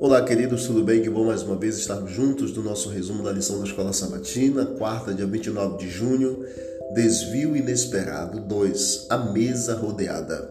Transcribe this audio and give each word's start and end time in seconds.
Olá, 0.00 0.24
queridos, 0.24 0.66
tudo 0.66 0.82
bem? 0.82 1.02
Que 1.02 1.10
bom 1.10 1.26
mais 1.26 1.42
uma 1.42 1.56
vez 1.56 1.76
estarmos 1.76 2.10
juntos 2.10 2.56
no 2.56 2.62
nosso 2.62 2.88
resumo 2.88 3.22
da 3.22 3.30
lição 3.30 3.58
da 3.58 3.64
Escola 3.66 3.92
Sabatina, 3.92 4.64
quarta, 4.64 5.12
dia 5.12 5.26
29 5.26 5.76
de 5.76 5.90
junho, 5.90 6.44
Desvio 6.94 7.54
Inesperado 7.54 8.40
2, 8.40 9.06
A 9.10 9.18
Mesa 9.18 9.74
Rodeada. 9.74 10.50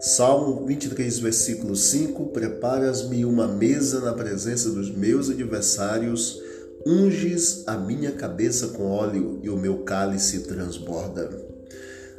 Salmo 0.00 0.64
23, 0.64 1.18
versículo 1.18 1.76
5: 1.76 2.26
Preparas-me 2.28 3.26
uma 3.26 3.46
mesa 3.46 4.00
na 4.00 4.14
presença 4.14 4.70
dos 4.70 4.90
meus 4.90 5.28
adversários, 5.28 6.40
unges 6.86 7.62
a 7.66 7.76
minha 7.76 8.12
cabeça 8.12 8.68
com 8.68 8.90
óleo 8.90 9.38
e 9.42 9.50
o 9.50 9.56
meu 9.56 9.78
cálice 9.78 10.44
transborda. 10.44 11.55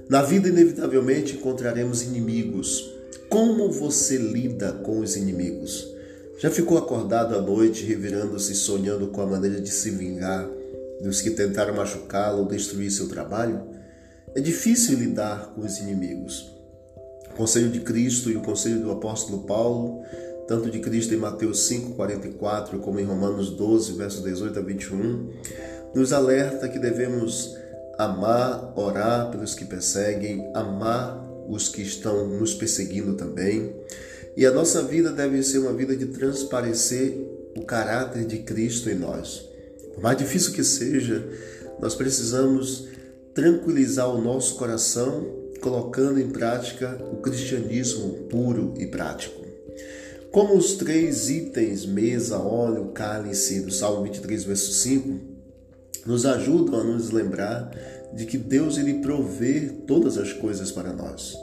Na 0.09 0.21
vida, 0.21 0.47
inevitavelmente, 0.47 1.35
encontraremos 1.35 2.01
inimigos. 2.01 2.93
Como 3.29 3.69
você 3.69 4.15
lida 4.15 4.71
com 4.71 4.99
os 4.99 5.17
inimigos? 5.17 5.85
Já 6.39 6.49
ficou 6.49 6.77
acordado 6.77 7.35
à 7.35 7.41
noite, 7.41 7.83
revirando-se, 7.83 8.55
sonhando 8.55 9.07
com 9.07 9.21
a 9.21 9.27
maneira 9.27 9.59
de 9.59 9.69
se 9.69 9.89
vingar 9.89 10.47
dos 11.01 11.19
que 11.19 11.31
tentaram 11.31 11.75
machucá-lo 11.75 12.39
ou 12.39 12.45
destruir 12.45 12.89
seu 12.89 13.09
trabalho? 13.09 13.61
É 14.33 14.39
difícil 14.39 14.97
lidar 14.97 15.53
com 15.53 15.61
os 15.61 15.77
inimigos. 15.77 16.53
O 17.31 17.35
conselho 17.35 17.69
de 17.69 17.81
Cristo 17.81 18.31
e 18.31 18.37
o 18.37 18.41
conselho 18.41 18.81
do 18.81 18.91
apóstolo 18.91 19.43
Paulo, 19.43 20.03
tanto 20.47 20.71
de 20.71 20.79
Cristo 20.79 21.13
em 21.13 21.17
Mateus 21.17 21.67
5:44 21.67 22.79
como 22.79 22.99
em 22.99 23.03
Romanos 23.03 23.49
12, 23.49 23.93
versos 23.93 24.23
18 24.23 24.57
a 24.57 24.61
21, 24.61 25.33
nos 25.93 26.13
alerta 26.13 26.69
que 26.69 26.79
devemos 26.79 27.57
amar, 27.97 28.73
orar 28.75 29.31
pelos 29.31 29.53
que 29.53 29.65
perseguem, 29.65 30.49
amar 30.53 31.25
os 31.47 31.69
que 31.69 31.81
estão 31.81 32.27
nos 32.27 32.53
perseguindo 32.53 33.13
também 33.15 33.73
e 34.37 34.45
a 34.45 34.51
nossa 34.51 34.83
vida 34.83 35.11
deve 35.11 35.41
ser 35.41 35.57
uma 35.57 35.73
vida 35.73 35.95
de 35.95 36.05
transparecer 36.05 37.17
o 37.57 37.63
caráter 37.63 38.23
de 38.23 38.37
Cristo 38.37 38.87
em 38.87 38.93
nós. 38.93 39.49
Por 39.95 40.03
mais 40.03 40.15
difícil 40.15 40.53
que 40.53 40.63
seja, 40.63 41.27
nós 41.79 41.95
precisamos 41.95 42.87
tranquilizar 43.33 44.07
o 44.07 44.21
nosso 44.21 44.57
coração 44.57 45.25
colocando 45.59 46.19
em 46.19 46.29
prática 46.29 47.03
o 47.11 47.17
cristianismo 47.17 48.27
puro 48.29 48.75
e 48.77 48.85
prático. 48.85 49.43
Como 50.31 50.55
os 50.55 50.73
três 50.73 51.31
itens, 51.31 51.83
mesa, 51.87 52.37
óleo, 52.37 52.91
cálice, 52.93 53.61
do 53.61 53.71
Salmo 53.71 54.03
23, 54.03 54.43
verso 54.43 54.71
5, 54.71 55.36
nos 56.07 56.25
ajudam 56.25 56.79
a 56.79 56.83
nos 56.85 57.11
lembrar 57.11 57.69
de 58.13 58.25
que 58.25 58.37
Deus 58.37 58.77
ele 58.77 59.01
provê 59.01 59.69
todas 59.85 60.17
as 60.17 60.31
coisas 60.31 60.71
para 60.71 60.93
nós. 60.93 61.37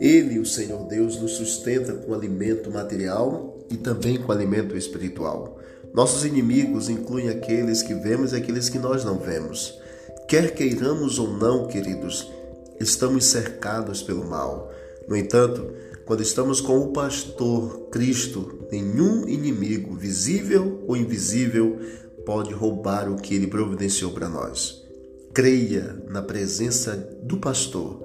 Ele, 0.00 0.40
o 0.40 0.44
Senhor 0.44 0.88
Deus, 0.88 1.20
nos 1.20 1.34
sustenta 1.34 1.92
com 1.92 2.12
alimento 2.12 2.72
material 2.72 3.56
e 3.70 3.76
também 3.76 4.20
com 4.20 4.32
alimento 4.32 4.76
espiritual. 4.76 5.60
Nossos 5.94 6.24
inimigos 6.24 6.88
incluem 6.88 7.28
aqueles 7.28 7.82
que 7.82 7.94
vemos 7.94 8.32
e 8.32 8.36
aqueles 8.36 8.68
que 8.68 8.80
nós 8.80 9.04
não 9.04 9.16
vemos. 9.16 9.78
Quer 10.26 10.54
queiramos 10.54 11.20
ou 11.20 11.30
não, 11.30 11.68
queridos, 11.68 12.28
estamos 12.80 13.26
cercados 13.26 14.02
pelo 14.02 14.26
mal. 14.26 14.72
No 15.06 15.16
entanto, 15.16 15.72
quando 16.04 16.22
estamos 16.22 16.60
com 16.60 16.80
o 16.80 16.92
pastor 16.92 17.88
Cristo, 17.92 18.66
nenhum 18.72 19.28
inimigo, 19.28 19.94
visível 19.94 20.82
ou 20.88 20.96
invisível, 20.96 21.78
pode 22.30 22.54
roubar 22.54 23.10
o 23.10 23.16
que 23.16 23.34
ele 23.34 23.48
providenciou 23.48 24.12
para 24.12 24.28
nós. 24.28 24.84
Creia 25.34 26.00
na 26.06 26.22
presença 26.22 26.94
do 27.24 27.38
pastor 27.38 28.04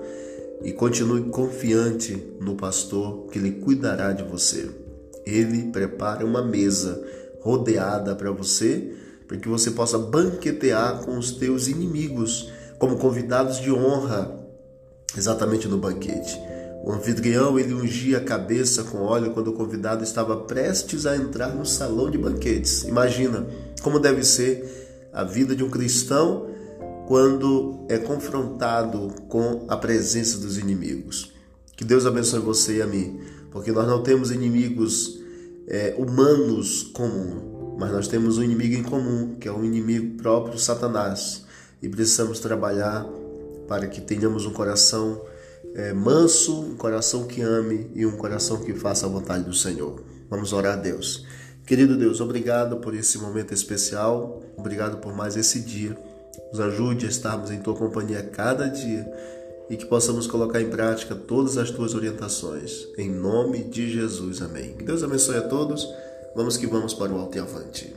e 0.63 0.71
continue 0.71 1.29
confiante 1.29 2.33
no 2.41 2.55
pastor 2.55 3.27
que 3.27 3.37
ele 3.37 3.51
cuidará 3.51 4.13
de 4.13 4.23
você. 4.23 4.67
Ele 5.27 5.69
prepara 5.71 6.25
uma 6.25 6.41
mesa 6.41 6.99
rodeada 7.39 8.15
para 8.15 8.31
você, 8.31 8.95
para 9.27 9.37
que 9.37 9.47
você 9.47 9.69
possa 9.69 9.99
banquetear 9.99 11.05
com 11.05 11.19
os 11.19 11.33
teus 11.33 11.67
inimigos 11.67 12.51
como 12.79 12.97
convidados 12.97 13.59
de 13.61 13.71
honra, 13.71 14.43
exatamente 15.15 15.67
no 15.67 15.77
banquete. 15.77 16.35
O 16.83 16.91
anfitrião 16.91 17.59
ele 17.59 17.75
ungia 17.75 18.17
a 18.17 18.23
cabeça 18.23 18.85
com 18.85 19.03
óleo 19.03 19.33
quando 19.35 19.49
o 19.49 19.53
convidado 19.53 20.03
estava 20.03 20.35
prestes 20.35 21.05
a 21.05 21.15
entrar 21.15 21.49
no 21.49 21.63
salão 21.63 22.09
de 22.09 22.17
banquetes. 22.17 22.85
Imagina 22.85 23.45
como 23.85 23.99
deve 23.99 24.23
ser 24.23 25.07
a 25.13 25.23
vida 25.23 25.55
de 25.55 25.63
um 25.63 25.69
cristão 25.69 26.47
quando 27.07 27.85
é 27.87 27.99
confrontado 27.99 29.13
com 29.29 29.67
a 29.67 29.77
presença 29.77 30.39
dos 30.39 30.57
inimigos. 30.57 31.31
Que 31.77 31.85
Deus 31.85 32.03
abençoe 32.07 32.39
você 32.39 32.77
e 32.77 32.81
a 32.81 32.87
mim, 32.87 33.19
porque 33.51 33.71
nós 33.71 33.87
não 33.87 34.01
temos 34.01 34.31
inimigos 34.31 35.19
é, 35.67 35.93
humanos 35.99 36.81
comum, 36.95 37.75
mas 37.77 37.91
nós 37.91 38.07
temos 38.07 38.39
um 38.39 38.43
inimigo 38.43 38.73
em 38.73 38.81
comum, 38.81 39.35
que 39.39 39.47
é 39.47 39.51
o 39.51 39.63
inimigo 39.63 40.17
próprio 40.17 40.57
Satanás, 40.57 41.45
e 41.79 41.87
precisamos 41.87 42.39
trabalhar 42.39 43.05
para 43.67 43.85
que 43.85 44.01
tenhamos 44.01 44.47
um 44.47 44.51
coração 44.51 45.21
é, 45.75 45.93
manso, 45.93 46.59
um 46.59 46.75
coração 46.75 47.27
que 47.27 47.39
ame 47.39 47.91
e 47.93 48.03
um 48.03 48.17
coração 48.17 48.57
que 48.61 48.73
faça 48.73 49.05
a 49.05 49.09
vontade 49.09 49.43
do 49.43 49.53
Senhor. 49.53 50.01
Vamos 50.27 50.53
orar 50.53 50.73
a 50.73 50.81
Deus. 50.81 51.23
Querido 51.65 51.97
Deus, 51.97 52.21
obrigado 52.21 52.77
por 52.77 52.93
esse 52.93 53.17
momento 53.17 53.51
especial, 53.51 54.43
obrigado 54.55 54.97
por 54.97 55.15
mais 55.15 55.35
esse 55.35 55.59
dia. 55.59 55.97
Nos 56.51 56.59
ajude 56.59 57.07
a 57.07 57.09
estarmos 57.09 57.49
em 57.49 57.59
tua 57.59 57.73
companhia 57.73 58.21
cada 58.21 58.67
dia 58.67 59.11
e 59.67 59.75
que 59.75 59.85
possamos 59.85 60.27
colocar 60.27 60.61
em 60.61 60.69
prática 60.69 61.15
todas 61.15 61.57
as 61.57 61.71
tuas 61.71 61.95
orientações. 61.95 62.87
Em 62.97 63.09
nome 63.09 63.63
de 63.63 63.89
Jesus, 63.91 64.43
amém. 64.43 64.73
Que 64.73 64.83
Deus 64.83 65.01
abençoe 65.01 65.37
a 65.37 65.47
todos. 65.47 65.87
Vamos 66.35 66.55
que 66.55 66.67
vamos 66.67 66.93
para 66.93 67.11
o 67.11 67.17
alto 67.17 67.35
e 67.35 67.41
avante. 67.41 67.95